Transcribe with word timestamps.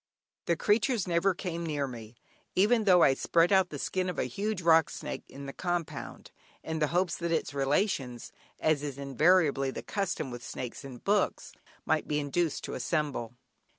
The 0.45 0.55
creatures 0.55 1.07
never 1.07 1.35
came 1.35 1.63
near 1.63 1.85
me, 1.87 2.15
even 2.55 2.85
though 2.85 3.03
I 3.03 3.13
spread 3.13 3.51
out 3.51 3.69
the 3.69 3.77
skin 3.77 4.09
of 4.09 4.17
a 4.17 4.23
huge 4.23 4.63
rock 4.63 4.89
snake 4.89 5.23
in 5.29 5.45
the 5.45 5.53
compound, 5.53 6.31
in 6.63 6.79
the 6.79 6.87
hopes 6.87 7.15
that 7.17 7.31
its 7.31 7.53
relations 7.53 8.31
(as 8.59 8.81
is 8.81 8.97
invariably 8.97 9.69
the 9.69 9.83
custom 9.83 10.31
with 10.31 10.43
snakes 10.43 10.83
in 10.83 10.97
books) 10.97 11.53
might 11.85 12.07
be 12.07 12.17
induced 12.17 12.63
to 12.63 12.73
assemble. 12.73 13.35